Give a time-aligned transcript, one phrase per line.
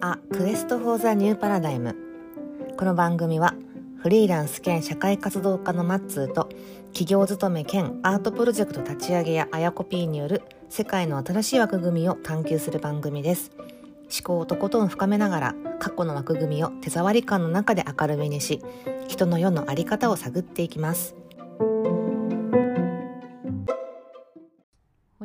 [0.00, 1.96] あ Quest for the New Paradigm。
[2.76, 3.54] この番組は
[3.98, 6.48] フリーランス兼社会活動家のマッツーと
[6.92, 13.50] 企業勤め兼アートプロジェクト立ち上げやあやこ P による世界の新しい枠組みを探求する番組です。
[13.56, 18.62] 思考をとことん深めながら過去の枠組みを手触り感の中で明るみにし
[19.08, 21.16] 人の世の在り方を探っていきます。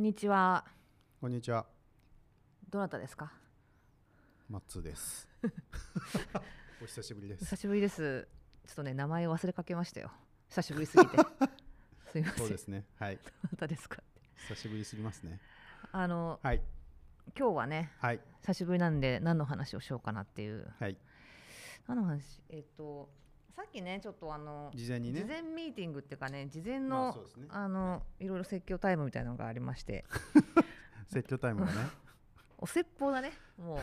[0.08, 0.64] にちは
[1.20, 1.66] こんにちは、
[2.70, 3.32] どなたですか？
[4.50, 5.28] マッツーです。
[6.82, 7.44] お久しぶりです。
[7.46, 8.28] 久しぶりです
[8.68, 10.12] ちょっとね名前を忘れかけましたよ
[10.50, 11.18] 久しぶりすぎて
[12.12, 12.86] すいませんそうですね。
[13.00, 13.18] はい。
[13.18, 14.02] どなたですか？
[14.48, 15.40] 久しぶりすぎますね。
[15.92, 16.62] あのはい。
[17.38, 18.22] 今日はねはい。
[18.42, 20.98] 久しぶりなんで何の話をしようかなっていうはい。
[21.88, 22.42] 何の話？
[22.50, 23.10] えっ、と
[23.58, 25.22] さっきねちょっとあの事前にね。
[25.22, 30.06] 事前ミーティングっていうかね事前の、まあそうですねあのいろいろ説教タイムみたいなのがありまして
[31.10, 31.74] 説教タイムがね。
[32.60, 33.80] お説法だねもう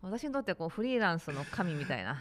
[0.02, 2.18] 私にとってはこうフリーランスの神みたいな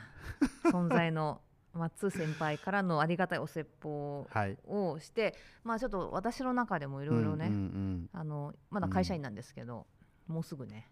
[0.66, 1.42] 存在の
[1.74, 4.58] 松先輩からのありがたいお説法はい。
[4.66, 9.86] をしてまあちょっと私の中でもいろいろね、うんうんうんあのまだ会社員なんですけど、
[10.28, 10.90] もうすぐね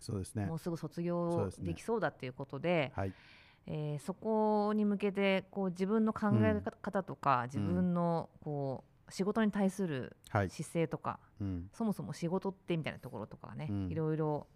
[0.00, 0.58] そうですねもう。
[0.58, 3.14] すぐ卒そう業ですねできそうだっていうことではい。
[3.66, 10.50] えーそこに向けてこう自分の考え方とか、自分のこう仕事に対するはい。
[10.50, 11.70] 姿勢とか、うん。
[11.72, 14.46] そもそも仕事ってみたいなところとかね、うんいろいろ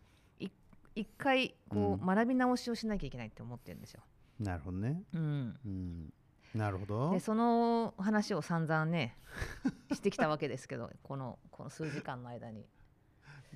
[0.41, 0.49] い
[0.95, 4.03] 一回こう、うん学び直しをしなきゃいけないって思ってるんですよ。
[4.41, 5.03] なるほどね。
[5.15, 6.13] うん、うん。
[6.55, 7.21] なるほどで。
[7.21, 9.17] その話を散々ね
[9.93, 12.67] してきたわけですけどこのこの数時間の間に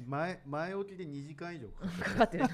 [0.06, 2.45] 前前置きで2時間以上かかかってる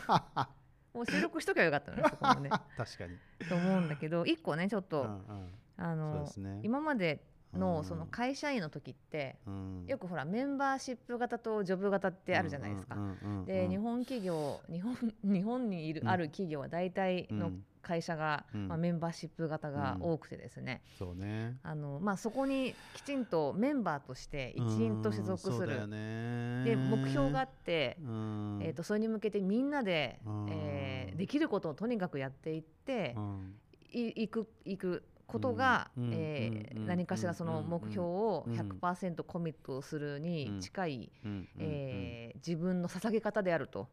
[0.95, 3.17] もう収録しときゃよかったのね そこもね確かに。
[3.49, 5.53] と思うんだけど一個ねちょっと、うんうん。
[5.77, 6.61] あのね。
[6.63, 9.85] 今までうんのその会社員の時って、うん。
[9.87, 12.97] よくほらメンバーシップ型とジョブ型ってあるじゃないですか。
[13.47, 18.69] で日本企業日本 日本にいる、うんある企業は大体のうん会社が、うん。
[18.69, 21.57] まあ、メンバーシップ型が多くてですね、そうね。
[21.63, 26.65] あのまあ、そこにきちんとメンバーとして一員と所属する、ね。
[26.65, 28.59] で目標があって、うん。
[28.61, 30.47] えー、とそれに向けてみんなで、うん。
[30.51, 30.89] えー
[31.19, 33.17] できることをとにかくやっていって、
[33.93, 41.13] いくいくことが、うんえ何かしらその目標をうん100%コミットするに近い、
[41.59, 43.89] えー自分の捧げ方であると。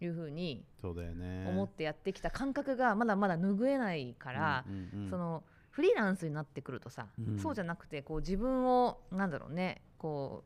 [0.00, 0.64] いうふうに。
[0.82, 4.64] 思ってやってきた感覚がまだまだ拭えないから、
[5.10, 7.38] そのフリーランスになってくるとさ、うん。
[7.38, 10.44] そうじゃなくてこう自分をなんだろうねこ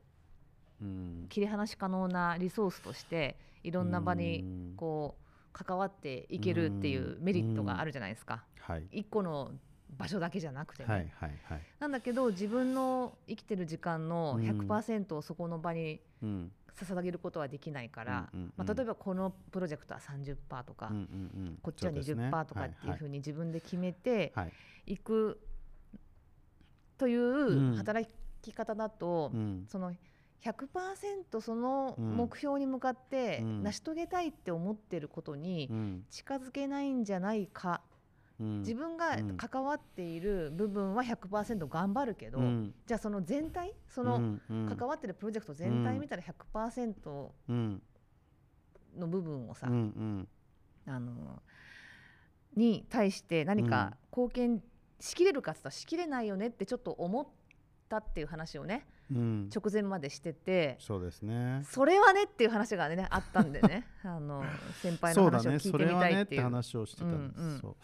[0.83, 0.85] う
[1.29, 4.75] 切り離し可能なリソースとしていろんな場うにん。
[4.77, 5.22] こう
[5.53, 8.45] 関わっていけるっていうメリットがあるじゃないですか。
[8.61, 8.87] はい。
[8.91, 9.53] 一個の
[9.97, 11.63] 場所だけじゃなくてね、はいはいはい。
[11.79, 14.45] なんだけど自分の生きてる時間のうん。
[14.45, 16.53] 100%をそこの場にうん。
[16.75, 18.53] 捧げることはできないから、うんうんうん。
[18.57, 21.05] まあ、例えばこのプロジェクトは30%とか、うんうんう
[21.51, 21.59] ん。
[21.63, 24.47] こっちはそうですね20%とかっていうふうにに自分で決めては
[24.87, 24.97] い。
[24.97, 25.39] く
[26.97, 28.09] という働
[28.41, 29.65] き方だと、うん。
[29.69, 29.93] その
[30.45, 32.17] 100%そのうん。
[32.17, 33.63] 目標に向かってうん。
[33.63, 36.05] 成し遂げたいって思ってることにうん。
[36.11, 37.83] 近づけないんじゃないか、
[38.41, 38.59] うん。
[38.61, 39.37] 自分がうん。
[39.37, 42.75] 関わっている部分は100%頑張るけど、うん。
[42.87, 44.39] じゃあその全体その
[44.77, 47.83] 関わってるプロジェクト全体見たら100%うん。
[48.99, 50.29] の部分をさ、うんうん。
[50.87, 51.41] あの
[52.57, 54.63] に対して何か貢献
[55.01, 57.27] しきれるかって言ったらしきれないよねってちょっと思っ
[57.89, 61.63] たっていう話をねうん直前までしててそうですね。
[61.65, 63.87] それはねっていう話がねあったんでね。
[64.05, 64.43] あの
[64.81, 66.37] 先輩の話を聞いてみたいっいう。
[66.37, 67.59] ね話をしてたんです、うんうん。
[67.59, 67.77] そ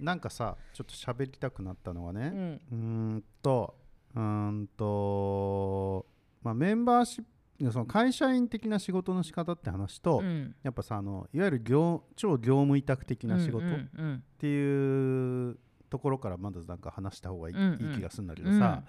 [0.00, 0.02] う。
[0.02, 3.24] なんかさちょっと喋りたくなったのがね、うん。
[3.42, 3.74] と
[4.14, 6.06] うーんと
[6.42, 7.30] まあメンバーシップ
[7.72, 10.54] その会社員的な仕事の仕方って話と、うん。
[10.62, 14.24] やっぱさあのいわゆる業超業務委託的な仕事っうんうん。
[14.38, 15.58] ていう
[15.90, 17.90] ところからまずなんか話した方がいい,、うんうん。
[17.90, 18.82] いい気がするんだけどさ、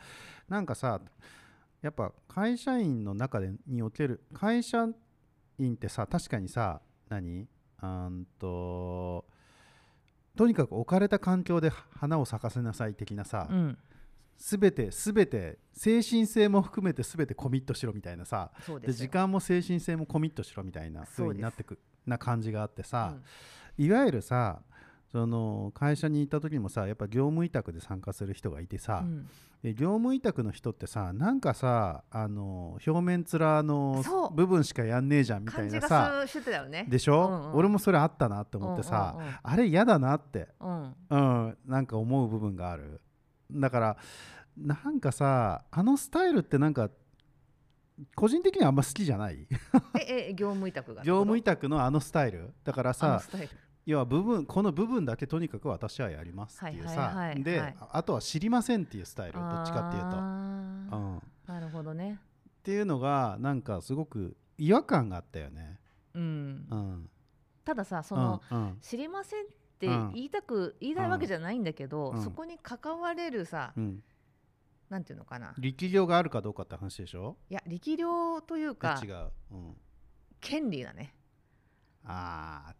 [0.47, 1.01] なんかさ
[1.81, 4.87] やっぱ会社員の中でにおける会社
[5.57, 7.47] 員ってさ確かにさ何？
[7.79, 9.25] あーんと
[10.37, 13.57] とにかく置かれた環境で花を咲かせなさい的なさ、うん。
[13.57, 13.77] うん
[14.43, 18.49] すべてすべて精神性も含めてすべてコミットしろみたいなさ
[18.81, 21.77] で時間も精神性もコミットしろみたいな風になってく
[22.07, 23.13] な感じがあってさ、
[23.77, 23.85] うん。
[23.85, 24.63] いわゆるさ
[25.11, 29.27] その会社に行った時にもさやっぱ業務委託で参加する人がいてさ、うん。
[29.61, 33.25] で業務委託の人ってさなんかさあの表面面
[33.63, 34.01] の
[34.33, 36.25] 部分しかやんねえじゃんみたいなさ
[36.69, 36.85] ね。
[36.89, 37.55] でしょ、うんうん。
[37.55, 39.35] 俺もそれあったなって思ってさ、うんうんうん。
[39.43, 40.95] あれ嫌だなって、うん。
[41.09, 43.01] うん、なんか思う部分がある。
[43.51, 43.97] だから
[44.57, 46.89] なんかさあのスタイルってなんか
[48.15, 49.45] 個人的にはあんま好きじゃない？
[50.07, 52.53] ええ業務委託が業務委託のあのスタイル？
[52.63, 53.21] だからさ
[53.85, 57.75] 要は部分この部分だけとにかく私はやりますっていうさ、で、はい。
[57.79, 62.19] ああとは知りませんっていうスタイルどっちかっていうと、あうん、なるほどね。
[62.63, 65.79] ていうのがなんかすごく違和感があったよね。
[66.13, 66.67] うん。
[66.69, 67.09] うん、
[67.65, 68.77] たださそうんの、うん。
[68.81, 69.47] 知りませんっ
[69.79, 70.11] てうん。
[70.13, 72.23] 言いたく、言いたいわけじゃないんだけど、うん。
[72.23, 74.03] そこに関われるさ、うん、
[74.89, 75.55] なんていうのかな。
[75.57, 77.35] 力量があるかどうかって話でしょ？
[77.49, 79.75] いや力量というか違う、うん、
[80.39, 81.15] 権利だね
[82.03, 82.73] あ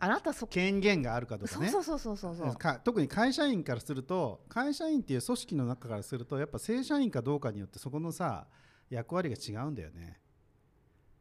[0.00, 1.68] あなたそ権限があるかどうかね。
[1.68, 2.46] そうそうそうそうそう。
[2.46, 8.46] そうか特に会社員からすると会社員っていう組織の中からするとやっぱ正社員かどうかによってそこのさ
[8.88, 10.20] 役割が違うんだよね。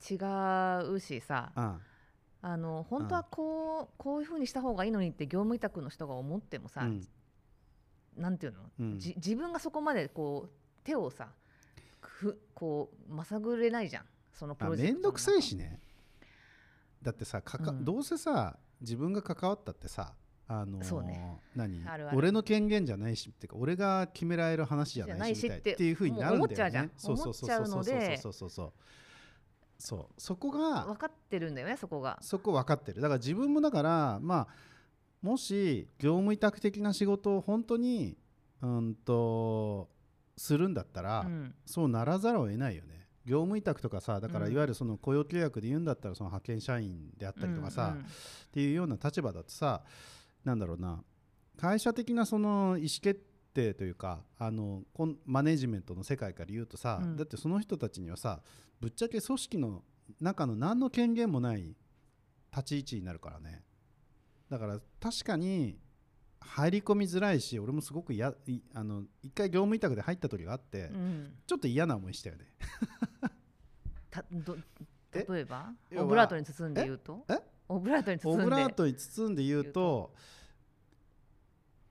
[0.09, 0.15] 違
[0.93, 1.51] うしさ。
[1.55, 1.81] うん。
[2.39, 7.07] あの本当はこうこういうふうにした方がいいのにって業務委託の人が思ってもさ、うん。
[8.15, 8.99] なんていうの、うん。
[8.99, 10.49] じ自分がそこまでこう
[10.83, 11.29] 手をさ
[11.99, 14.05] くこうまさぐれないじゃん。
[14.31, 15.81] そのプあロジェクトめんどくさいしね
[17.07, 17.85] だってさかか、うん。
[17.85, 20.13] どうせさ自分が関わったってさ
[20.45, 21.41] あのーね。
[21.55, 21.81] 何？
[22.13, 26.89] 俺の権限じゃないしっていうか俺が決められる話じゃないしってみたいっていうふうになるんだよね。
[26.97, 28.49] そうそうそうそうそうそう。
[28.49, 28.73] そう。
[29.79, 30.21] そう。
[30.21, 32.17] そこが分かってるんだよねそこが。
[32.21, 32.99] そこ分かってる。
[32.99, 34.53] だから自分もだからまあ
[35.21, 38.17] もし業務委託的な仕事を本当に
[38.61, 39.87] うんと
[40.35, 41.55] するんだったら、うん。
[41.65, 42.96] そうならざるを得ないよね
[43.27, 44.53] 業務委託とかさだからうん。
[44.53, 48.05] いわゆるその雇用契約で言うんだったらその派遣社員であったりとかさ、うんうんっ
[48.49, 49.83] ていうような立場だとさ
[50.43, 51.03] なんだろうな
[51.59, 53.21] 会社的なその意思決
[53.53, 57.15] 定というかあのこんマネジメントの世界から言うとさ、うん。
[57.17, 58.41] だってその人たちにはさ
[58.79, 59.83] ぶっちゃけ組織の
[60.21, 61.75] 中の何の権限もない
[62.51, 63.63] 立ち位置になるからね。
[64.49, 65.77] だから確かに
[66.47, 71.33] 入り込みづらいし俺もすごくやいあの一回業務委託で入った時があって、うん。
[71.45, 72.45] ちょっと嫌な思いしたよね。
[74.09, 74.57] たど
[75.13, 75.25] え？
[75.29, 75.73] 例えば？
[75.95, 77.25] オブラートに包んで言うと？
[77.29, 77.33] え？
[77.33, 77.37] え？
[77.69, 78.43] オブラートに包んで。
[78.43, 80.13] オブラートに包んで言うと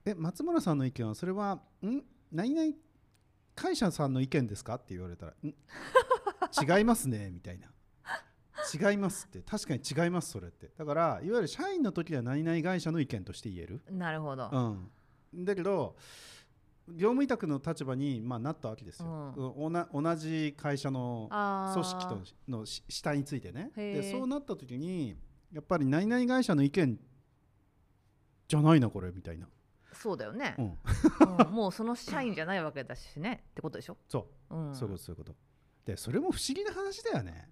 [0.05, 2.01] え松村さんの意見はそれはん？
[2.31, 2.73] 何々
[3.55, 4.75] 会社さんの意見ですか？
[4.75, 5.47] って言われたらん？
[6.77, 7.67] 違いますねみたいな
[8.73, 9.39] 違いますって。
[9.39, 10.71] 確かに違いますそれって。
[10.77, 15.95] だからいわゆる社員の時は何々会社の意見として言える、なるほど、うん、だけど
[16.87, 21.27] 業務委託の立場に、まあ、なったわけですよ、おな同じ会社の
[21.73, 23.71] 組織とのし下についてね。
[23.75, 25.15] でそうなった時に
[25.51, 26.99] やっぱり何々会社の意見
[28.47, 29.47] じゃないなこれみたいな、
[29.93, 30.55] そうだよね。
[30.57, 31.53] う、ん、うん。
[31.53, 33.43] もうその社員じゃないわけだしね。
[33.51, 34.55] ってことでしょ、 そう。
[34.55, 35.35] う、ん、そういうことそういうこと。
[35.85, 37.49] でそれも不思議な話だよね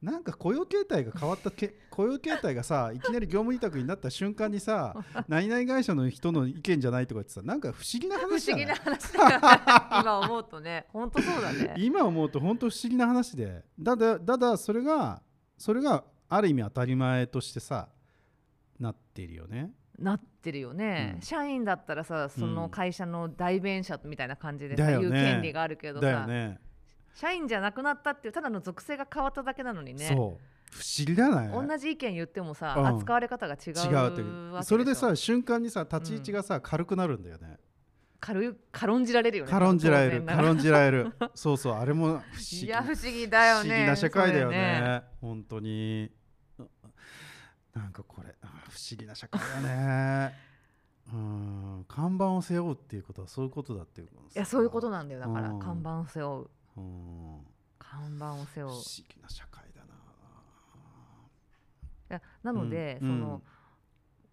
[0.00, 4.94] なんか雇用形態が変わったけ 雇用形態がさいきなり業務委託になった瞬間にさ
[5.26, 10.00] 何々会社の人の意見じゃないとかってさなんか不思議な不話じゃない思議な話だよね。
[10.00, 10.86] 今思うとね。
[10.92, 11.74] 本当そうだね。
[11.78, 13.64] 今思うと本当不思議な話で。
[13.78, 15.20] だだだだそれが
[15.56, 17.88] それがある意味当たり前としてさ
[18.78, 19.72] なっているよね。
[19.98, 21.20] なってるよね、うん。
[21.22, 25.10] 社員だったらさその会社の代弁者みたいな感じでさ、だよね。
[25.10, 26.60] 言う権利があるけどさ、ね
[27.18, 30.06] 社員じゃなくなったっていうただの属性が変わっただけなのにね。
[30.06, 30.16] そう。
[30.70, 31.50] 不思議だね。
[31.52, 32.86] 同じ意見言ってもさ、うん。
[32.86, 37.58] 扱われ方が違う違うそれでさ瞬間にさ立ち位置がさ、軽くなるんだよね。
[38.20, 40.22] 軽い軽んじられるよね軽んじられる。
[40.22, 41.12] 軽んじられる。
[41.34, 42.20] そうそうあれも不思
[42.52, 42.66] 議。
[42.66, 45.02] いや不思議だよね不思議な社会だよそれね。
[45.20, 46.12] 本当に。
[47.74, 50.34] なんかこれあ不思議な社会だね。
[51.12, 51.84] うん。
[51.88, 55.20] 看板を背負うっていうことはそういうことだっていうこといやそういうことなんだよ。
[55.20, 55.58] だからうん。
[55.58, 56.42] 看板を背負う。
[56.42, 56.50] うん
[57.78, 58.70] 看板を背負う。
[58.70, 59.82] 不思議な社会だ
[62.16, 62.20] な。
[62.42, 63.42] なので、うんその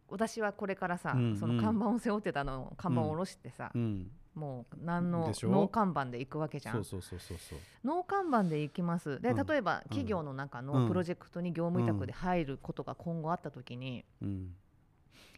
[0.08, 4.12] 私はこれからさ、うんその看板を背負ってたのを看板を下ろしてさ、うん。
[4.36, 5.50] もう何のでしょ？
[5.50, 6.76] ノー看板で行くわけじゃん。
[6.76, 7.60] そうそうそうそうそう。
[7.84, 9.20] ノー看板で行きます。
[9.20, 9.46] でうん。
[9.48, 10.66] 例えば企業の中うん。
[10.68, 14.56] のプロジェクトに業務委託で入ることが今後あった時に、うん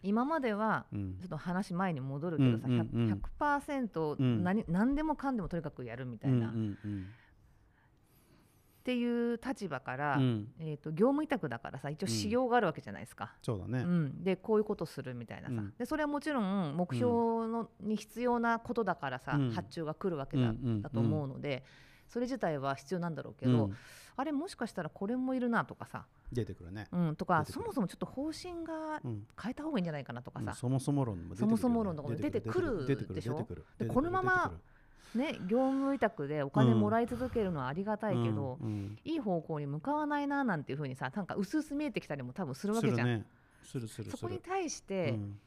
[0.07, 1.17] 今まではうん。
[1.19, 4.43] ちょっと話前に戻るけどさ、うんうんうん 100%, うん。
[4.43, 7.05] 何何でもかんでもとにかくやるみたいな、うんっうんうん。
[8.85, 10.47] ていう立場から、うん。
[10.59, 13.33] えー、と業務委託だからさ一応仕様があるわけじゃないですか。
[13.41, 13.79] そうだね。
[13.79, 15.73] うん、でこういうことするみたいなさ、うん。
[15.77, 19.51] でそれはもちろん目標の、に必要なことだからさ、うん。
[19.51, 20.81] 発注が来るわけだ,、うんうん。
[20.81, 21.65] だと思うので
[22.07, 23.75] それ自体は必要なんだろうけど、うん
[24.19, 26.88] あれもしかしたらこれもいるなとかさ、出てくるね。
[26.91, 29.27] うん、とかそもそもちょっと方針がうん。
[29.41, 31.47] 変えた方がいいんじゃないかなとかさ、うんそもそも論も出てくるよね。
[31.47, 33.47] そもそも論とかも出てくるでしょ？
[33.77, 34.51] でこのまま
[35.15, 39.00] ね、業務委託でお金もらい続けるのはありがたいけど、うんうん。
[39.05, 42.97] いい方向に向かわないななんていうふうにさなんか薄々見えてきたりも多分するわけじゃん。
[42.97, 43.25] するね。
[43.63, 44.17] するするする。
[44.17, 45.39] そこに対して、うん。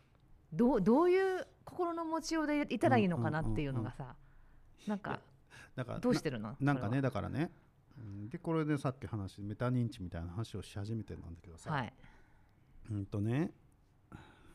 [0.53, 4.17] どうどういう心の持ちようでいたらいいのかなっていうのがさ、
[4.89, 5.21] なんか
[5.77, 6.57] だからどうしてるの？
[6.59, 7.51] なんかねだからね
[8.01, 8.29] うん。
[8.29, 11.93] でこれでさっき話メタ認知みたいな話をし始めてなんだけどさ、はい。
[12.91, 13.53] うんとね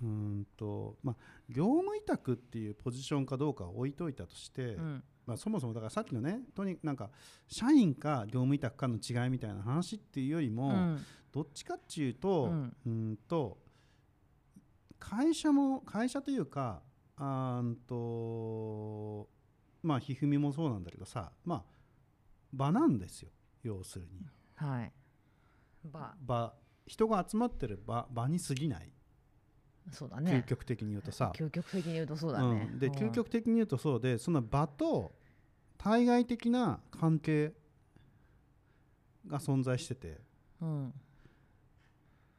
[0.01, 1.15] うんとまあ
[1.49, 5.03] 業務委託っていうポジションかどうかは置いといたとして、うん。
[5.25, 7.09] まあ、そもそもだからさっきのねとになんか
[7.47, 11.05] 社員か業務委託かの違いみたいな話っていうよりも、うん。
[11.31, 12.75] どっちかっていうと,、うん。
[12.85, 13.57] うんと
[14.99, 16.81] 会社も会社というか
[17.17, 19.27] あーんと
[19.83, 21.63] まあひふみもそうなんだけどさまあ
[22.55, 23.29] 場なんですよ
[23.63, 24.25] 要するに。
[24.55, 24.91] はい。
[25.83, 26.53] ば場。
[26.87, 28.91] 人が集まってる場場に過ぎない、
[29.91, 30.43] そうだね。
[30.45, 32.93] 究極的に言うとさ、究極的に言うとそうだね、うん、でうん。
[32.93, 35.13] 究極的に言うとそうでその場と
[35.77, 37.53] 対外的な関係
[39.27, 40.21] が存在してて。
[40.61, 40.93] うん。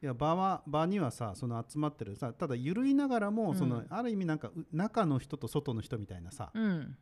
[0.02, 3.56] いや場は場にはさその集まってるさただ緩いながらも、うん。
[3.56, 6.96] そのある意味なんかう中の人と外の人みたいなさ、うん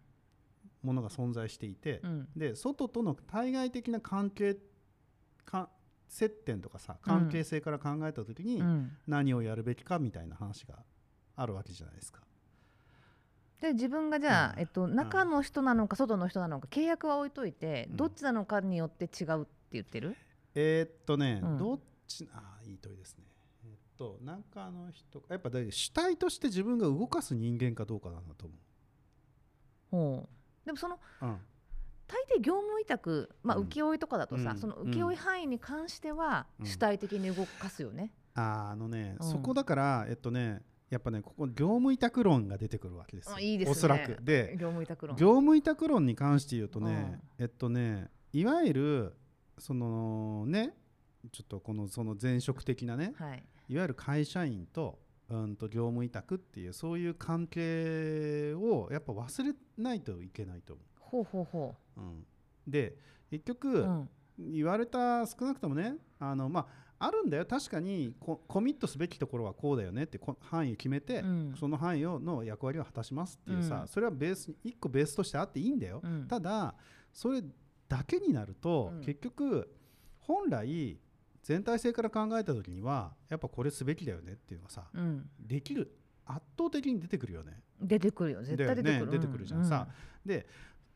[0.84, 2.28] ものが存在していてう、ん。
[2.36, 4.56] で外との対外的な関係
[5.44, 5.68] か
[6.08, 8.92] 接点とかさ関係性から考えた時にうん。
[9.06, 10.76] 何をやるべきかみたいな話が
[11.34, 12.20] あるわけじゃないですか。
[13.60, 14.60] で自分がじゃあ、うん。
[14.60, 17.96] えっと、中の人なのか外の人なのか契約は置いといて、うん。
[17.96, 20.16] どっちなのかによって違うって言ってる？
[20.54, 21.58] えーっとね、うん。
[21.58, 23.24] どっちあーいい問いですね。
[23.64, 28.54] えーっと中の人やっぱ主体として自分が動かす人間かどうかなんだと思
[29.90, 30.28] ほう
[30.64, 31.26] でもそのう。
[31.26, 31.36] うん
[32.06, 38.12] 大抵業務委託、まあ、うん請負とかだとさ、うんその請負範囲に関してはうん主体的に動かすよね。
[38.34, 45.16] あーあのね、うんそこだからえっとねやっぱねここ業務委託論が出てくるわけですよあいいですねおそらくで業務委託論。
[45.16, 49.16] 業務委託論に関して言うとね、えっとねいわゆる
[49.58, 50.74] そのね
[51.32, 53.42] ちょっとこのその前職的なねはい。
[53.70, 54.98] いわゆる会社員と,、
[55.42, 62.24] うん、と業務委託っていうそういう関係をやっぱ忘れないといけないとほうほうほ思う、うん、
[62.66, 62.96] で
[63.30, 63.82] 結局、う。
[63.82, 64.08] うん。
[64.36, 66.66] 言われた少なくともねあのま
[66.98, 67.44] ああるんだよ。
[67.44, 71.54] 確かにココミットすべきところはこうだよねってこ範囲を決めて、うん。
[71.58, 73.88] その範囲をの役割を果たしますっていうさ、うん。
[73.88, 76.26] それはベースに1個ベースとしてあっていいんだよ、うん。
[76.26, 76.74] ただ
[77.12, 77.42] それ
[77.88, 79.00] だけになると、うん。
[79.02, 79.70] 結局
[80.18, 80.98] 本来
[81.44, 85.28] 全体性から考えた時にはやっぱこれすべきだよねっていうのがさうん。
[85.38, 85.96] できる
[86.26, 87.60] 圧倒的に出てくるよね。
[87.80, 88.42] 出てくるよ。
[88.42, 89.06] 絶対出てくる。
[89.06, 89.86] ね出てくるじゃんさ
[90.24, 90.46] で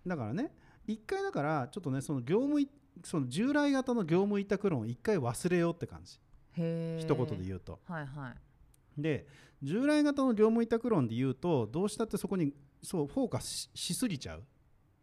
[0.06, 0.50] だからね
[0.86, 2.68] 一回だからちょっとねその業務い
[3.04, 6.18] その従来型の業務委託論を一回忘れようって感じ。
[6.56, 7.78] 一言で言うと。
[7.84, 9.00] はいはい。
[9.00, 9.26] で
[9.62, 14.44] 従来型の業務委託論で言うとどうしたってそこにそうフォーカスししすぎちゃう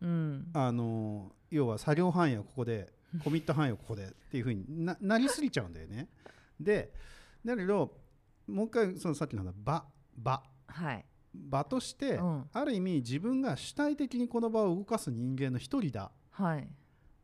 [0.01, 0.49] うん。
[0.53, 2.91] あの要は作業範囲はここで
[3.23, 6.09] コミット範囲はここでっていうふうにななりすぎちゃうんだよね。
[6.59, 6.91] で
[7.45, 7.97] だけど
[8.47, 9.85] もう一回そのさっきの話場
[10.17, 11.05] 場はい。
[11.33, 16.61] 場として、うんある意味自分が主体的にこの場を動かす人間の一人だはい。
[16.61, 16.67] っ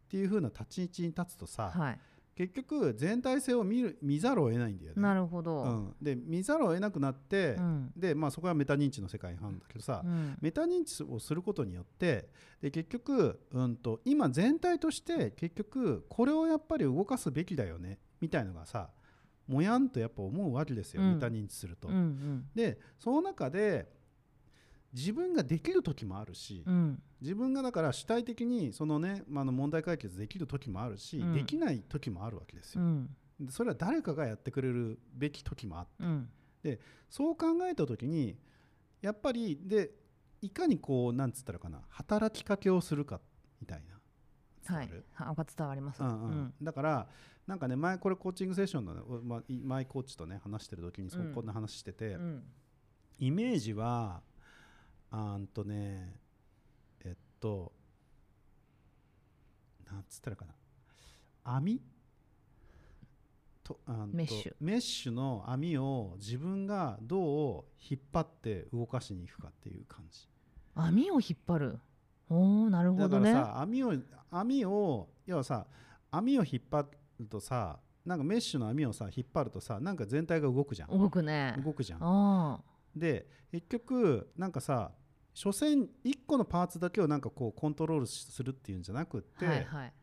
[0.10, 2.00] ていう風な立ち位置に立つとさ、はい。
[2.42, 5.02] 結局全体性を見る見ざるを得ないんだよね。
[5.02, 5.62] なるほど。
[5.62, 7.92] うん、で見ざるを得なくなって、うん。
[7.96, 10.38] でまあそこはメタ認知の世界なんだけどさ、うん。
[10.42, 12.30] メタ認知をすることによって
[12.60, 18.90] で結局、うん、と今全体として結局これをやっぱり動かすべきだよねみたいのがさ
[19.48, 21.90] もやんとやっぱ思うわけですよ、うんメタ認知すると。
[21.90, 22.46] うんうん。
[22.56, 23.88] でその中で
[24.94, 27.02] 自分ができる時もあるし、うん。
[27.22, 32.82] 自分がだから主体的にそのね、まあ、あの問題解決できる時もあるし、うんできない時もあるわけですよ。
[32.82, 33.16] うん。
[33.40, 36.30] でそれは誰かがやってくれるべき時もあってうん。
[37.10, 38.38] そう考えた時に
[39.02, 39.92] やっぱりで
[40.42, 43.20] いかにこうなんつったらかな働きかけをするか
[43.60, 43.98] みたいな
[44.68, 45.06] 伝はいわる？
[45.16, 46.04] は伝わります。
[46.04, 47.08] うんうんだから
[47.48, 52.44] なんかね前これコーチングセッションの、ねまあ、い前コーチとね話してる時にそこんな話してて、うん。
[53.18, 54.22] イメージは
[55.12, 56.16] あーんとね
[57.04, 57.72] えっと
[59.86, 60.54] なんつったらかな。
[61.44, 61.82] 網？
[63.64, 64.56] とあメッシュ。
[64.60, 70.28] メッシュの網を自分がどう引っ張って動かしに行くかっていう感じ。
[70.76, 71.80] 網を引っ張る？
[72.30, 73.34] おお、なるほだからどね。
[73.34, 73.94] さ網を
[74.30, 75.68] 網を要はさ
[76.10, 76.86] 網を引っ張
[77.20, 80.90] るとさなんかメッシュの網をさ引っ張るとさなんか全体が動くじゃん。
[80.98, 81.56] 動くね。
[81.64, 82.00] 動くじゃん。
[82.02, 82.62] あ
[82.96, 84.92] で結局なんかさ
[85.34, 89.50] 所詮1個のパーツだけをなんかこうコントロールするっていうんじゃなくって、あ。
[89.50, 89.94] はいはい。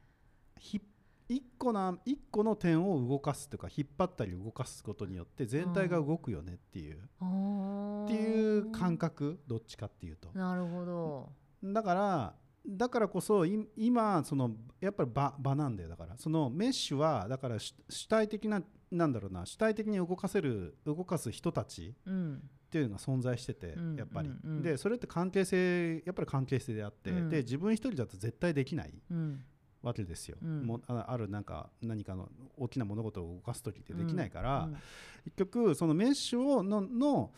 [0.59, 0.81] ひ
[1.29, 11.33] 1個な一個の点を動かすというか引っ張ったり動かすことによって全体が動くよねっていう、あーっていう感覚どっちかっていうとなるほど。
[11.63, 12.35] だから
[12.67, 22.43] だからこそい今そのやっぱり場場なんだよだからそのメッシュはだから主主体的ななんだろうな主体的に動かせる動かす人たちうん。
[22.69, 24.63] っていうのが存在してて、うんやっぱり、うんうん。
[24.63, 27.29] でそれって関係性やっぱり関係性であって、うん。
[27.31, 29.43] で自分一人だと絶対できないうん。
[29.81, 30.67] わけですよ、うん。
[30.67, 34.77] もああるなんか何かの大きな物事を動かす時ってできないから、うん
[35.25, 37.33] 結局そのメッシュをのの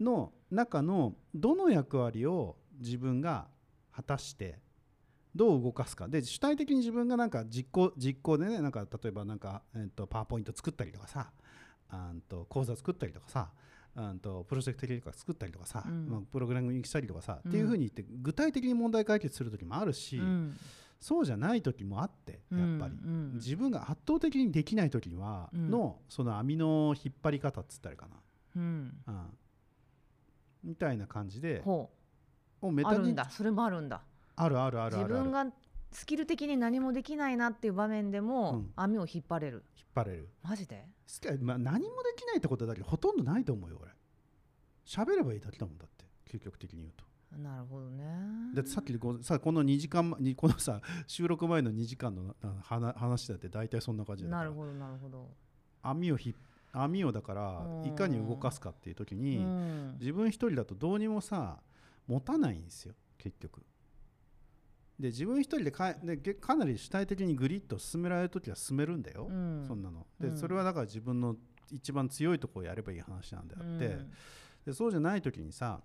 [0.00, 3.46] の中のどの役割を自分が
[3.92, 4.58] 果たして
[5.34, 6.08] どう動かすか。
[6.08, 11.30] で主体的に自分がなんか実行実行でねなんか例えばなんか、えっとパワーポイント作ったりとかさ
[11.88, 13.50] あんと講座作ったりとかさ
[13.96, 16.08] あんとプロジェクト的とか作ったりとかさ、うん。
[16.08, 17.50] まあ、プログラミングしたりとかさ、うん。
[17.50, 20.56] っていうふうに言って具体的に問題解決する時もあるし、うん。
[21.00, 22.94] そうじゃない時もあってやっぱり、
[23.34, 25.70] 自分が圧倒的にできない時にはうん。
[25.70, 28.06] の、その網の引っ張り方っつったらいいか
[28.56, 29.02] うん。
[29.06, 29.26] な、うん、
[30.62, 31.90] みたいな感じでほ
[32.60, 33.30] もうメうあるタ認知んだ。
[33.30, 34.02] それもあるんだ。
[34.36, 35.08] あるあるあるある。
[35.08, 35.46] 自分が
[35.92, 38.72] スキル的に何もできないなっていう場面でも、うん。
[38.76, 39.64] 網を引っ張れる。
[39.76, 40.28] 引っ張れる。
[40.42, 40.86] マジで？
[41.40, 43.90] まあ、何もできないってことだけどほとんどないと思うよ俺。
[44.86, 46.04] 喋ればいいだけだもんだって。
[46.30, 47.04] 究極的に言うと。
[47.38, 48.04] なるほどね。
[48.54, 54.42] だってさっきこうさこの2時間にこのさ収録前の2時間のあ話話だって大体そんな感じだから。
[54.42, 55.28] なるほどなるほど、
[55.82, 56.34] 網をひ
[56.72, 57.86] 網をだからうん。
[57.86, 61.58] いかに動かすかっていう時うに、ん、自分一人だとどうにもさ
[62.06, 63.62] 持たないんですよ結局
[65.00, 69.64] で自分一人でかでげかなり主体的にグリッと進められる時は進めるんだよ、うん。
[69.66, 70.06] そんなの。
[70.20, 70.36] で、うん。
[70.36, 71.36] それはだから自分の
[71.70, 74.12] 一番強いところをやればいい話なんであって、うん。
[74.66, 75.80] でそうじゃない時にさ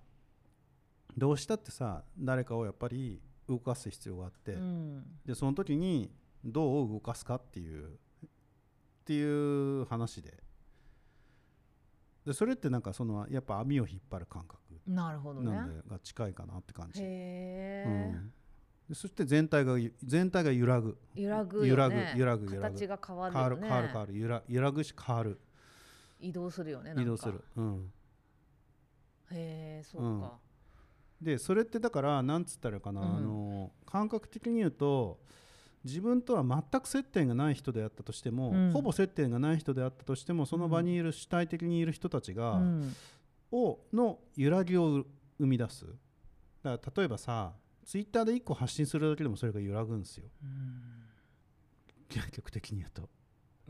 [1.18, 5.04] どうしたってさ誰かをやっぱり動かす必要があって、うん。
[5.26, 6.12] でその時に
[6.44, 7.90] どう動かすかっていうっ
[9.06, 10.44] ていう話で。
[12.26, 14.60] でそれってなんかそのやっぱ網を引っ張る感覚。
[14.88, 15.58] なるほどね。
[15.88, 18.30] が近いかなって感じ、へうえ、ん、で
[18.94, 20.98] そして全体がゆ全体が揺らぐ。
[21.16, 22.76] 揺らぐよ、ね、揺らぐ揺らぐ揺らぐ。
[22.76, 24.18] 形が変わる変わる変わる変わる。
[24.18, 25.40] 揺ら揺らぐし変わる。
[26.18, 27.92] 移動するよね移動する、うん、
[29.32, 30.40] へえそうか、
[31.22, 33.18] でそれってだからなんつったらかな、うん。
[33.18, 35.20] あの感覚的に言うと
[35.84, 38.72] 自分とは全く接点がない人であったとしても、うん。
[38.72, 42.96] ほぼ接点がない人であったとしてもその場にいる主体的にいる人たちが、うん。
[43.52, 45.06] をの揺らぎを
[45.38, 45.86] 生み出す。
[46.64, 47.52] だから例えばさ
[47.86, 50.26] ツイッターで1個発信するだけでもそれが揺らぐんですよ。
[52.10, 53.08] 究極的に言うと。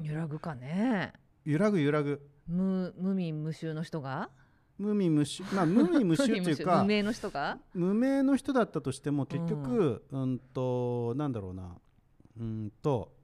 [0.01, 2.21] 揺らぐかね揺らぐ揺らぐ。
[2.47, 4.29] 無無味無臭の人が？
[4.77, 5.43] 無味無臭。
[5.53, 7.59] まあ無味無臭っていうか 無名の人が？
[7.73, 11.77] 無名の人だったとしても結局、うん、となんだろうな。
[12.39, 13.14] うんと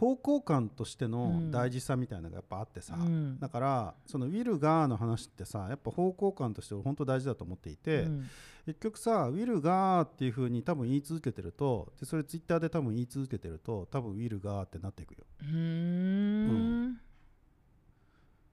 [0.00, 3.38] 方向感としての大事さみたいなのがやっぱあってさ、うん。
[3.38, 8.26] だからそのウィル・ガーの話ってさやっぱ方向感として本当大事だと思っていて、うん。
[8.64, 15.26] 結局さウィル・ガーっていう風に多分言い続けてるとでそれツイッターで多分言い続けてると多分ウィル・ガーってなっていくよ。
[15.42, 16.96] うーん。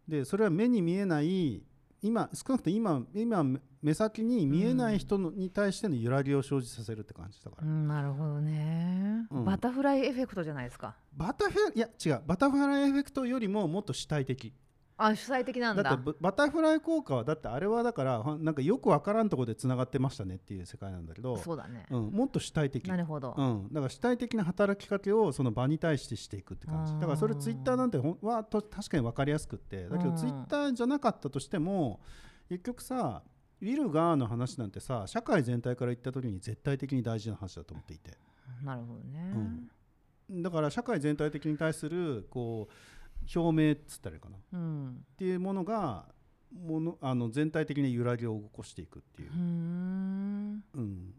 [0.06, 1.64] でそれは目に見えない
[2.02, 9.46] 今少なくとも今今目先に見えない人の、に対しての揺らぎを生じさせるって感じだから、うんなるほどね、うん。
[9.46, 10.96] バタフライエフェクトじゃないですか。
[11.14, 12.22] バタフライいや違う。
[12.26, 14.54] バタフライエフェクトよりももっと主体的
[15.00, 15.84] あ主催的なんだ。
[15.84, 22.88] だってババタフライ効果はだってあれはだからなんかよくわからんところでつながってましたねっていう世界なんだけどそうだね、うん、もっと主体的。
[22.88, 26.94] なるほど、うん、だから主体的な働きかけをその場に対してしていくって感じ。
[26.94, 32.00] うんだからそれツイッターなんてほんはと確かに分かりやすくってだけどうんツイッターじゃなかったとしても
[32.50, 33.22] 結局さ
[33.62, 38.18] ウィル・ガーの話なんてさ社会全体から言った時に絶対的に大事な話だと思っていて。
[38.64, 39.34] なるほどね、
[40.30, 40.42] うん。
[40.42, 42.74] だから社会全体的に対するこう
[43.36, 44.38] 表明っつったらいいかな。
[44.38, 45.06] っうん。
[45.18, 46.06] ていうものが
[46.54, 49.32] ものあの全体的に揺らぎを起こしていくっていう。
[49.32, 50.64] うー、ん。
[50.74, 51.14] うん、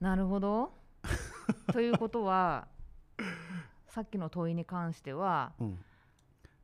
[0.00, 0.72] なるほど。
[1.72, 2.68] ということは
[3.88, 5.78] さっきの問いに関してはうん、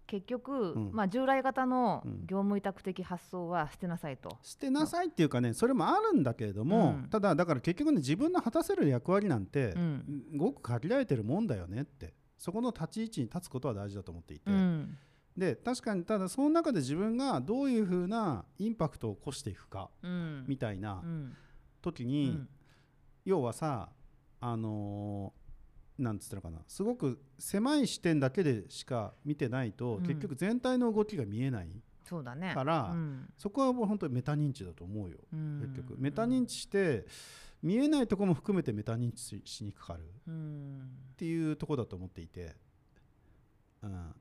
[0.06, 0.90] 結局、うん。
[0.92, 2.20] まあ、従来型のうん。
[2.26, 4.38] 業務委託的発想は捨てなさいと。
[4.42, 7.08] 捨てなさいっていうかねそれもあるんだけれども、うん。
[7.08, 14.98] ただだから結局ね自分の果たせる役割なんて、うんごく限られてるもんだよねってそこの立ち位置に立つことは大事だと思っていて、うん。
[15.34, 20.44] で確かにただその中で自分がどういうふうなインパクトを起こしていくかうん。
[20.46, 21.34] みたいなうん。
[21.80, 22.48] 時に、うん。
[23.24, 23.88] 要はさ
[24.40, 26.58] あのーなんつったのかな。
[26.66, 30.02] すごく狭い視点だけでしか見てないと、うん。
[30.02, 31.68] 結局全体の動きが見えない
[32.04, 32.52] そうだね。
[32.52, 33.32] からうん。
[33.38, 35.16] そこはもう本当にメタ認知だと思うよ。
[35.32, 35.60] うん。
[35.62, 35.96] 結局。
[35.98, 37.06] メタ認知して
[37.64, 40.00] 見えないところも含めてメタ認知ししにかかる。
[40.00, 40.90] っうん。
[41.16, 42.54] ていうところだと思っていて、
[43.82, 44.14] うん、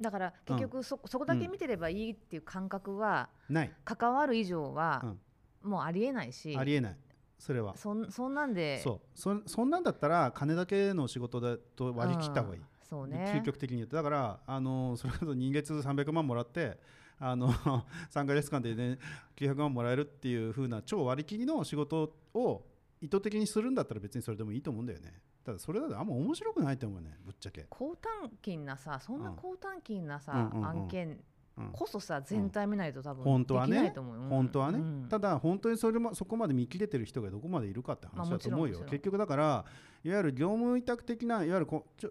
[0.00, 5.14] だから結局そ,、そこだけ見てればいいっていう感覚はない、関わる以上は
[5.62, 6.96] もうありえないし、ありえない。
[7.38, 7.76] それは。
[7.76, 9.18] そんそんなんでそう。
[9.18, 13.96] そそんなんだったら金だけの仕事だと割り切った方がいい、うんそうでね究極的に言うと。
[13.96, 16.78] だからあのそれこそ人月300万もらって
[17.20, 17.52] あの
[18.10, 18.98] 3ヶ月間でね
[19.36, 22.64] 900万もらえるっていう風な超割り切りの仕事を
[23.00, 25.20] 意図的にするんだったら別にそれでもいいと思うんだよね。
[25.44, 30.60] ただそれだとあんま面白くないと思うねぶっちゃけ、高短金なさそんなうん高短金なさ、うん。
[30.60, 31.20] うんうん案件
[31.56, 31.72] うん。
[31.72, 33.92] こそさ全体見ないと多分本当はね。
[34.28, 35.06] 本当はね、うん。
[35.08, 39.64] ただ本当にそれもそこまで見切れてる人がどこまでいるかって話だと思うよ、結局だから
[40.04, 41.66] いわゆる業務委託的ないわゆる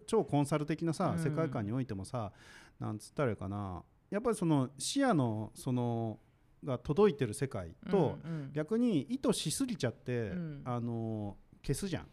[0.06, 1.20] 超コンサル的なさ、うん。
[1.20, 2.32] 世界観においてもさ
[2.80, 6.20] なんつったらいいかなやっぱりその視野のその
[6.64, 8.52] が届いてる世界と、うんうん。
[8.54, 10.62] 逆に意図しすぎちゃって、うん。
[10.66, 12.08] あの消すじゃん。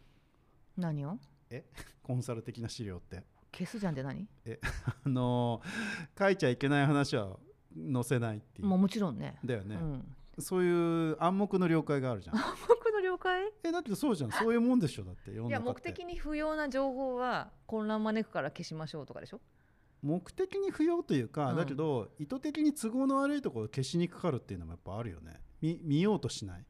[0.76, 1.18] 何を？
[2.02, 3.22] コンサル的な資料って。
[3.52, 4.26] 消すじゃんって何？
[5.04, 5.62] あの
[6.18, 7.38] 書いちゃいけない話は
[7.92, 9.38] 載せないっていう、もうもちろんね。
[9.44, 12.36] だよね、うん、そういう暗黙の了解があるじゃん。
[12.68, 13.52] 僕の了解？
[13.62, 14.32] えだってそうじゃん。
[14.32, 15.30] そういうもんでしょだって。
[15.30, 19.40] いや目的に不要な情報は混乱招くから消しましょうとかでしょ？
[20.04, 21.56] 目的に不要というか、うん。
[21.56, 25.40] だけど意図的に都合の悪いところを消しにかかるっていうのもやっぱあるよね。
[25.62, 26.60] 見見ようとしない。
[26.60, 26.64] い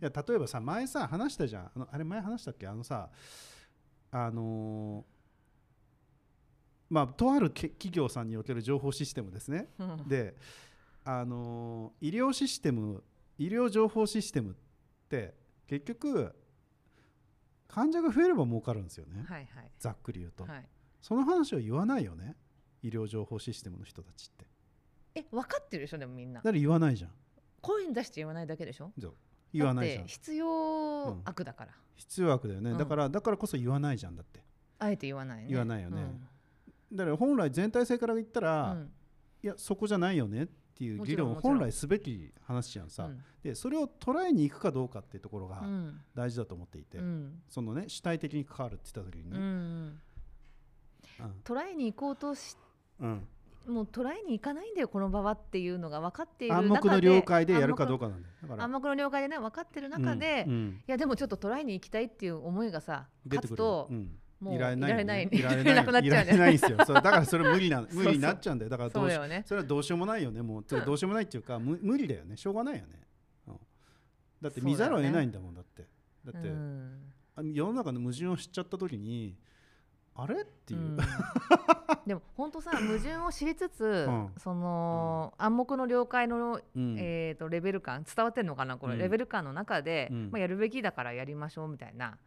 [0.00, 1.70] や例えばさ前さ話したじゃん。
[1.76, 2.66] あのあれ前話したっけ？
[2.66, 3.10] あのさ
[4.10, 5.04] あのー
[6.88, 9.68] まあとあるけ企業さんにおける情報システムですね。
[9.78, 10.08] うん。
[10.08, 10.34] で
[11.04, 13.04] あのー医療システム
[13.38, 14.54] 医療情報システムっ
[15.10, 15.34] て
[15.66, 16.34] 結局
[17.68, 19.70] 患者が増えれば儲かるんですよね、はいはい。
[19.78, 20.68] ざっくり言うと、はい
[21.00, 22.36] その話を言わないよね？
[22.82, 24.46] 医療情報システムの人たちって。
[25.14, 26.40] え分かってるでしょでもみんな。
[26.40, 27.10] だから言わないじゃん。
[27.60, 28.92] 声に出して言わないだけでしょ？
[29.00, 29.14] そう。
[29.52, 30.06] 言わないじゃん。
[30.06, 32.78] 必要悪だから、必要悪だよね、うん。
[32.78, 34.40] だからだからこそ言わないじゃんだって。
[34.78, 35.48] あえて言わないね。
[35.48, 36.04] 言わないよね。
[36.92, 38.92] だから本来全体性から言ったうんら、うん。
[39.42, 43.22] いやそこじゃないよねっていう議論本来すべき話じゃんさ、うん。
[43.42, 46.00] でそれを捉えに行くかどうかっていうところがうん。
[46.14, 47.42] 大事だと思っていて、うん。
[47.48, 49.44] そのね主体的に関わるって言った時にうんうね、
[49.88, 50.00] ん
[51.44, 52.56] トライに行こうとし
[53.00, 53.28] うん。
[53.66, 58.34] もうトライに行かないんだよこの場はっていうのが分かっている中暗で黙の了解でやるかどうかなんだよ。
[58.42, 58.64] だから。
[58.64, 60.82] 暗黙の了解でね分かってる中で、いうんうん。
[60.86, 63.56] やでもちょっとトライに行きたいっていう思いがさ出てくる。
[63.56, 64.10] 勝つと、うん。
[64.40, 65.28] もういられないよね。
[65.30, 65.42] いい。
[65.42, 65.64] られい。
[65.64, 66.24] られなくなっちゃうね。
[66.24, 66.78] いられないんですよ。
[66.86, 68.70] そうだからそれ無理な 無理になっちゃうんだよ。
[68.70, 69.42] だからどしそううだよね。
[69.46, 70.42] それはどうしようもないよね。
[70.42, 72.36] もうどうしようもないっていうか無無理だよね。
[72.36, 73.06] しょうがないよね、
[73.46, 73.60] うん。
[74.40, 75.86] だって見ざるを得ないんだもんだって。
[76.24, 76.48] だって、
[77.52, 79.36] 世の中の矛盾を知っちゃった時に
[80.14, 80.42] あれ？
[80.42, 80.96] っていう、うん。
[82.06, 84.32] でも本当さ矛盾を知りつつ、ん。
[84.36, 86.96] その、暗黙の了解の、うん。
[86.98, 88.98] えー、とレベル感伝わってるのかなこれ、うん。
[88.98, 90.30] レベル感の中で、うん。
[90.30, 92.18] まあ、やるべきだからやりましょうみたいな。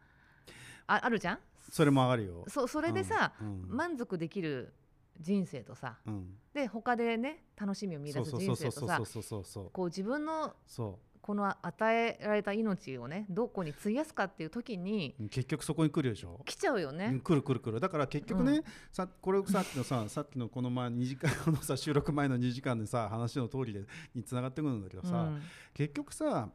[0.86, 1.38] ああるじゃん？
[1.70, 2.44] それも上がるよ。
[2.48, 3.62] そそれでさ、うん。
[3.62, 3.76] うん。
[3.76, 4.74] 満足できる
[5.20, 6.36] 人生とさうん。
[6.52, 17.18] で他でね楽しみを見出す人生とさそうそうそうそうこう自分のそこの与えられた命をねどこに費やすかっていう時にう結局そこに来るでしょ来ちゃうようんね。
[17.24, 26.50] 来る来る来るだから結局ね、うんさこれさっきのさ さっきのこの前2時間のさ収録前の2時間でさ話の通りでにつながってくるんだけどさ、うん結局さ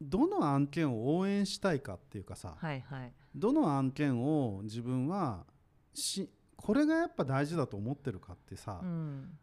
[0.00, 3.12] どの案件を応援したいかっていうかさ、はいはい。
[3.34, 5.44] どの案件を自分は
[5.92, 9.38] しこれがやっぱ大事だと思ってるかってさ、うん、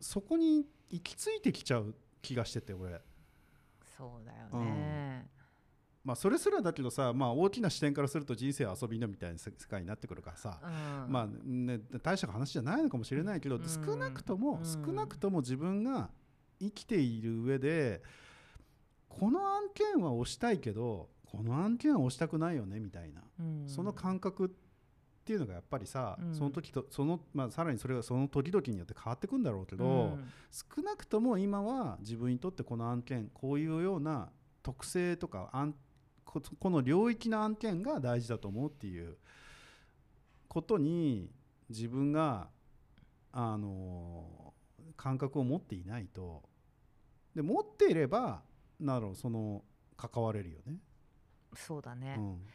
[0.00, 3.00] そこに行き着いてきちゃう気がしてて俺。
[3.96, 5.28] そうだよね。
[6.04, 11.12] まあそれすらだけどさ、まあ、大きな視点からすると人生は遊びのみたいな世界になってくるからさ、うん。
[11.12, 13.62] まあね、大した話じゃないのかもしれないけど、うん。
[13.66, 14.86] 少なくとも、うん。
[14.86, 16.10] 少なくとも自分が
[16.60, 18.02] 生きている上で
[19.08, 23.64] この案件は押したいけどこの案件は押したくないよねみたいな、うん。
[23.66, 24.64] その感覚って
[25.32, 26.34] いうのがやっぱりさ、うん。
[26.34, 30.30] その時とその、まあ、さらにそれがその時々によって変わってくんだろうけど、うん。
[30.50, 34.30] 少なくとも今は自分にとってこの案件こういうような
[34.62, 35.74] 特性とか案
[36.24, 39.16] ここの領域の案件が大事だと思うっていう
[40.48, 41.30] ことに
[41.68, 42.48] 自分が
[43.32, 44.52] あの
[44.96, 46.42] 感覚を持っていないと。
[47.34, 48.42] で持っていれば
[48.78, 49.64] なるその
[49.96, 50.78] 関われるよね。
[51.56, 52.46] そうだね、うん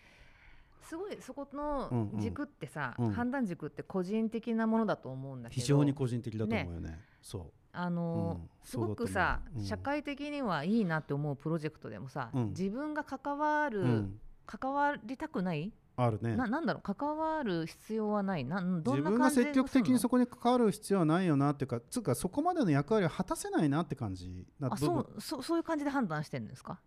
[0.90, 2.20] すごいそこうんのうん。
[2.20, 3.12] 軸ってさ、うん。
[3.12, 5.62] 判断軸って個人的なものだと思うんだけど。
[5.62, 7.00] 非常に個人的だと思うよね。
[7.22, 8.50] そあのうん。
[8.64, 9.66] すごくさ、そうん。
[9.66, 12.48] 社会的にはいいなって思うプロジェクトでもさ、うん。
[12.50, 16.36] 自分が関わう、る、うん、関わりたくない、あるね。
[16.38, 16.82] ななんだろう？
[16.96, 18.46] 関わる必要はない？
[18.46, 26.80] なんどん自分が積極的にそこに関わる必要はないよなっていうかつうかそこまでの役割を果たせないなって感じあそうそうそういう感じで判断してるんですか？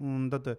[0.00, 0.58] うんだってう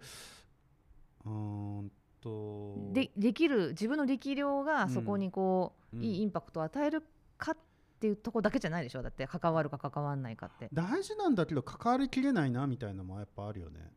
[1.26, 1.92] ーん
[2.22, 2.92] と。
[2.92, 6.02] でできる自分の力量がそこにこう、うん。
[6.04, 7.02] いいインパクトを与える
[7.36, 7.56] かっ
[8.00, 9.02] ていうとこだけじゃないでしょ？
[9.02, 10.68] だって関わるか関わらないかって。
[10.72, 13.92] 大事なんだけど関わりきれないなみたいなのもやっぱあるよね、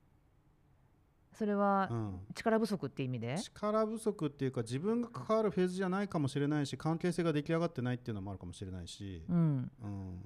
[1.33, 10.21] それはうん、力不足って意味で、力不足っていうか自分が関わるフェーズじゃないかもしれないし関係性が出来上がってないっていうのもあるかもしれないし、うん、うん。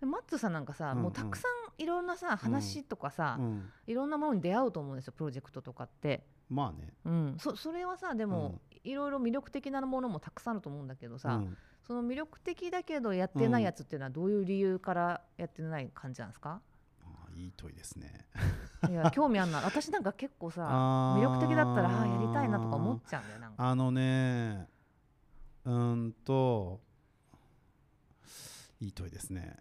[0.00, 1.46] でマッツーさんなんかさ、うんもうたくさ
[1.78, 6.92] んいろんなさ話とかさ、うん、いろんなものに出会うと思うんですよプロジェクトとかって、まあね。
[7.04, 11.56] うん、そそれはさでも、いろいろ魅力的なものもたくさんあると思うんだけどさ、うん。
[11.86, 16.60] その魅力的だけどやってないやつっていうのはどういう理由からやってない感じなんですか？
[17.02, 18.26] あーいい問いですね。
[18.88, 20.62] いや 興味あんな私なんか結構さ
[21.16, 23.68] 魅力的だったらあーやりたいなとか思っちゃうんだよなんか。
[23.68, 24.68] あのね
[25.64, 26.80] うーんと
[28.80, 29.56] いい問いですね。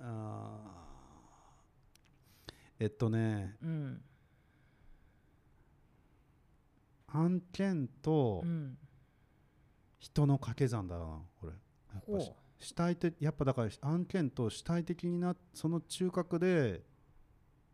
[0.00, 0.84] あー。
[2.80, 4.02] えっとねうん
[7.14, 8.76] 案件とうん。
[9.98, 11.52] 人の掛け算だなこれ。
[11.94, 16.82] やっぱ主体的やっぱだから案件と主体的になその中核で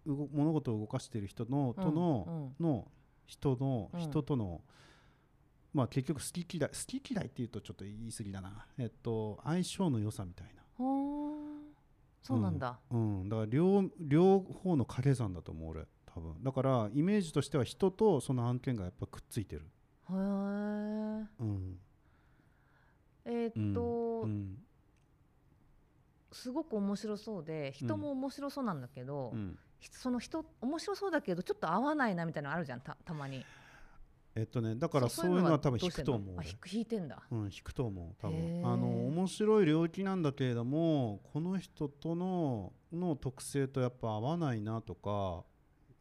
[0.07, 2.87] 動物事を動かしている人のうとの、うんの
[3.27, 4.01] 人の、うん。
[4.01, 4.61] 人との
[5.75, 8.67] まあ結局好き嫌い好き嫌いっていうとちょっと言い過ぎだな。
[8.79, 10.63] えっと相性の良さみたいな。
[12.23, 13.29] そうなんだ、うん。
[13.29, 16.43] だから両両方の掛け算だと思う俺多分。
[16.43, 19.63] だからイメージとしては人とその案件がやっぱくっついてる。
[20.11, 21.27] へー。
[21.41, 21.79] うん。
[23.25, 24.59] えーっと、うん。
[26.33, 29.59] すごく面白そうで人も面白そうなんだけど、うん。
[29.79, 33.45] ひその人面白そうだけどちょっと合わないなみたいなのあるじゃんたたまに。
[34.37, 37.23] えっとねだからそそういうのは多分引くと思う俺のあ引く引いてんだ。
[37.31, 38.63] うん、引くと思う多分。
[38.65, 45.45] あの面白い領域なんだけれどもこの人とのの特性とやっぱ合わないなとか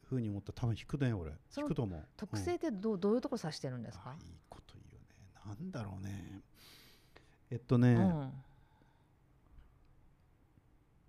[0.09, 0.51] ふうに思った。
[0.51, 1.31] ら多分引くね俺。
[1.55, 2.07] 引くと思う。
[2.17, 4.09] 特性ってどうどういうところ指してるんですか？
[4.09, 5.09] あいいこと言うね。
[5.45, 6.41] なんだろうね。
[7.51, 8.31] えっとね、うん。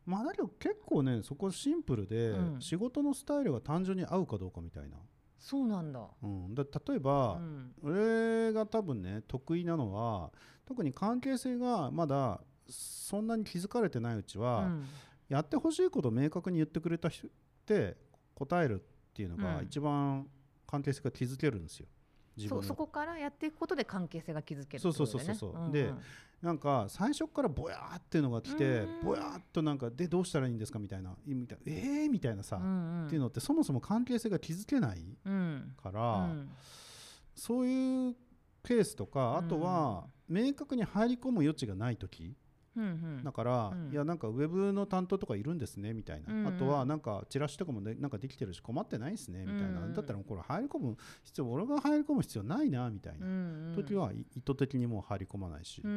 [0.07, 2.61] まあだけど結構ねそこシンプルで、うん。
[2.61, 4.97] 仕事のスタイルが単純に合うかどうかみたいな、
[5.39, 7.73] そうなんだ、うん、だ例えうば、ん。
[7.83, 10.31] 俺が多分ね得意なのは
[10.67, 14.87] 特に関係性がまだそんなに気づかれてないうちは、うん。
[15.29, 17.31] やってほしいことを明確に言ってくれた人っ
[17.65, 17.97] て
[18.41, 19.65] 答えるっていうのがうん。
[19.67, 20.27] 一番
[20.67, 21.87] 関係性が築けるんですよ。
[22.37, 22.63] 自分の。
[22.63, 25.73] そそこからやっていくことで関係性が築けるそうそうそうそうそう。
[25.73, 25.93] で
[26.41, 30.79] なんか最初からぼやーっていうのが来てうんぼやーっとなんかでどうしたらいいんですか？
[30.79, 32.11] みたいなみたいなえー？
[32.11, 32.67] みたいなさ、うんう
[33.03, 33.07] ん。
[33.07, 35.75] っていうのってそもそも関係性が築けないうん。
[35.83, 36.49] から、うん。
[37.35, 38.17] そういう
[38.63, 42.35] ケースとかあとは明確に入り込む余地がない時
[42.77, 42.87] うんう
[43.21, 43.25] ん。
[43.25, 43.93] だから、うん。
[43.93, 46.47] いやなんかウェブの担当とかいるんですねみたいな、うんうん。
[46.49, 49.95] あとはなんかチラシとかもねなんかできてるし困ってないですねみたいな、うんうん。
[49.95, 55.95] だったらこれ入り込む必要俺が入り込む必要ないなみたいな、うん時はい意図的にもう入り込まないし、うーん。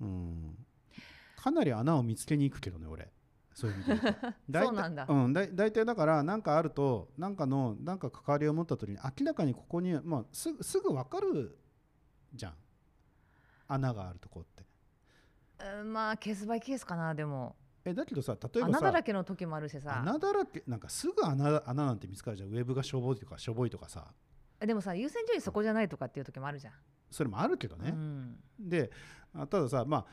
[0.00, 0.06] うん。
[0.06, 0.66] うん。
[1.36, 3.10] かなり穴を見つけに行くけどね俺。
[3.54, 4.20] そういう意味で言うと。
[4.50, 5.06] 大体そうなんだ。
[5.08, 11.56] うん、だい大体だから何かあると何かのなんか関わりを持った時に明らかにここに、まあ、すぐすぐ分かる
[12.34, 12.54] じゃん
[13.68, 14.64] 穴があるとこって。
[15.80, 17.56] うんまあケースバイケースかなでも。
[17.84, 19.98] えだけどさ例えば穴ださらけの時もあるしさ。
[20.00, 22.48] 穴だらけなんかすぐ穴穴なんて見つかるじゃん。
[22.48, 24.06] ウェブがしょぼいとかしょぼいとかさ。
[24.60, 26.72] でもさ優先順位そこじゃないとかっていう時もあるじゃん。
[27.10, 28.38] それもあるけどね、うん。
[28.58, 28.90] で
[29.34, 30.06] あたださまあ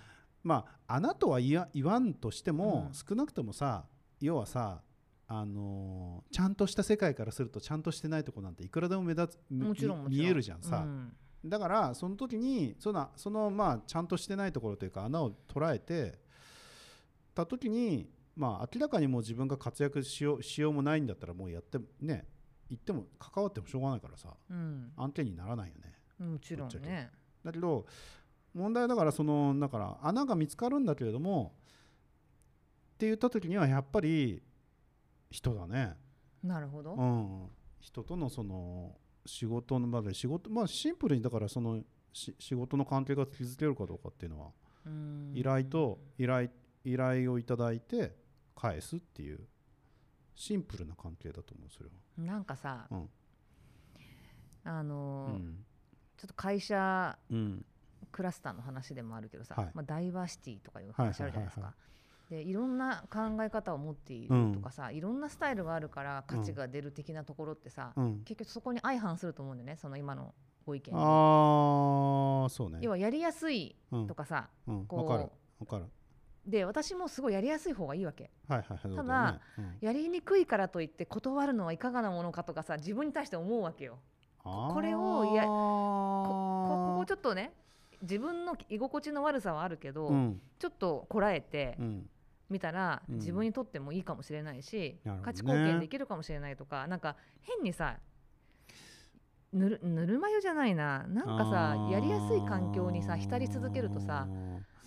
[0.43, 2.93] まあ穴とは言わ言わんとしても、うん。
[2.93, 3.85] 少なくともさ
[4.19, 4.81] 要はさ
[5.27, 16.19] あのーちゃんとした世界からするとちゃんとしてないとこなんていくらでも目立つ見えるじゃんさ、うんだからその時にそのそのまあちゃんとしてないところというか穴を捉えて
[17.33, 22.25] た時にまあ明らかにもう自分が活躍しようしようもないんだったらもうやってね
[22.69, 24.91] 言っても関わってもしょうがないからさうん。
[24.97, 25.93] 案件にならないよね。
[26.19, 27.09] もちろんね。
[27.43, 27.85] だけど
[28.53, 31.53] 問題だからそのだから穴が見つかるんだけれども
[32.95, 34.41] って言った時にはやっぱり
[35.31, 35.95] 人だね。
[36.43, 36.93] なるほど。
[36.93, 37.49] うん。
[37.79, 38.95] 人とのその
[39.25, 41.81] 仕事の場で仕事まあシンプルにだからその
[42.13, 44.47] し仕事の関係が築けるかどうかっていうのは
[44.85, 45.31] うん。
[45.35, 46.49] 依頼と依頼
[46.83, 48.15] 依頼をいただいて
[48.55, 49.39] 返すっていう
[50.35, 51.95] シンプルな関係だと思うそれは。
[52.33, 53.09] なんかさうん。
[54.63, 55.65] あのーうん。
[56.17, 57.65] ちょっと会社うん。
[58.11, 59.71] クラスターの話でもあるけどさ、はい。
[59.73, 61.77] まあ、ダイバーシティとかいう話あるじゃないですはいはか。
[62.31, 70.33] でいろんな考え方を持っていうんるとかさ、いろんなスタイルがあるから価値が出る的なところってさ、うん、結局そこに相反すると思うんだよねその今の
[70.65, 70.97] ご意見に。
[70.97, 72.79] ああそうね。
[72.79, 75.29] 要はやりやすいうんとかさ、うん、こうわかる。
[75.59, 75.85] わかる。
[76.47, 78.31] で私もすごいやりやすい方がいいわけ。
[78.47, 78.95] はいはいはい。
[78.95, 79.39] ただね。
[79.57, 79.77] うん。
[79.81, 83.99] やりにくいからといって断るのはいかがなものかとかさ自分に対して思うわけよ。
[84.41, 87.51] これをやこここちょっとね
[88.01, 90.41] 自分の居心地の悪さはあるけど、うん。
[90.59, 92.09] ちょっとこらえてうん
[92.51, 97.95] 見たら自分にとってもいいかもしれないし、うん、価値貢献できるかもしれないとか、なんか変にさ
[99.53, 101.05] ぬるぬるま湯じゃないな。
[101.07, 104.27] なんかさやりやすい環境にさ浸り続けるとさ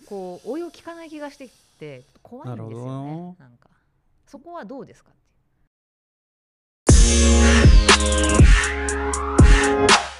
[0.07, 3.69] こう応用効かない気がしてきて怖いんですよねなんか。
[4.27, 7.31] そこはどうですかってい
[10.11, 10.14] う。